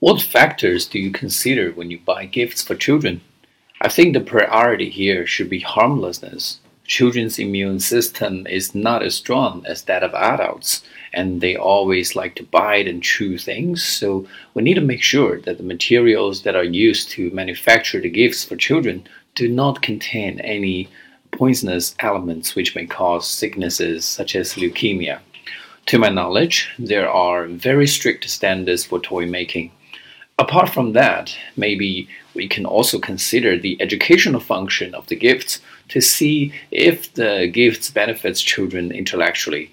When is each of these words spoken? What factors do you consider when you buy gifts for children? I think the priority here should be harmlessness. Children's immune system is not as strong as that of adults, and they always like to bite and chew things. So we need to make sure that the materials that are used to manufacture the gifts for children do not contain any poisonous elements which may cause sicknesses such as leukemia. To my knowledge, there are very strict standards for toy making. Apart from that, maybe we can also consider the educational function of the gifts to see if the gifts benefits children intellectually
What 0.00 0.22
factors 0.22 0.86
do 0.86 1.00
you 1.00 1.10
consider 1.10 1.72
when 1.72 1.90
you 1.90 1.98
buy 1.98 2.26
gifts 2.26 2.62
for 2.62 2.76
children? 2.76 3.20
I 3.80 3.88
think 3.88 4.14
the 4.14 4.20
priority 4.20 4.90
here 4.90 5.26
should 5.26 5.50
be 5.50 5.58
harmlessness. 5.58 6.60
Children's 6.86 7.40
immune 7.40 7.80
system 7.80 8.46
is 8.46 8.76
not 8.76 9.02
as 9.02 9.16
strong 9.16 9.66
as 9.66 9.82
that 9.82 10.04
of 10.04 10.14
adults, 10.14 10.84
and 11.12 11.40
they 11.40 11.56
always 11.56 12.14
like 12.14 12.36
to 12.36 12.44
bite 12.44 12.86
and 12.86 13.02
chew 13.02 13.38
things. 13.38 13.84
So 13.84 14.24
we 14.54 14.62
need 14.62 14.74
to 14.74 14.80
make 14.80 15.02
sure 15.02 15.40
that 15.40 15.56
the 15.56 15.64
materials 15.64 16.42
that 16.42 16.54
are 16.54 16.62
used 16.62 17.10
to 17.10 17.32
manufacture 17.32 18.00
the 18.00 18.08
gifts 18.08 18.44
for 18.44 18.54
children 18.54 19.04
do 19.34 19.48
not 19.48 19.82
contain 19.82 20.38
any 20.42 20.88
poisonous 21.32 21.96
elements 21.98 22.54
which 22.54 22.76
may 22.76 22.86
cause 22.86 23.26
sicknesses 23.26 24.04
such 24.04 24.36
as 24.36 24.54
leukemia. 24.54 25.18
To 25.86 25.98
my 25.98 26.08
knowledge, 26.08 26.70
there 26.78 27.10
are 27.10 27.46
very 27.46 27.88
strict 27.88 28.30
standards 28.30 28.84
for 28.84 29.00
toy 29.00 29.26
making. 29.26 29.72
Apart 30.38 30.68
from 30.68 30.92
that, 30.92 31.36
maybe 31.56 32.08
we 32.34 32.46
can 32.46 32.64
also 32.64 32.98
consider 33.00 33.58
the 33.58 33.76
educational 33.80 34.40
function 34.40 34.94
of 34.94 35.06
the 35.08 35.16
gifts 35.16 35.60
to 35.88 36.00
see 36.00 36.52
if 36.70 37.12
the 37.14 37.50
gifts 37.52 37.90
benefits 37.90 38.40
children 38.40 38.92
intellectually 38.92 39.72